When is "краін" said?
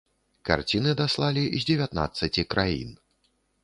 2.57-3.01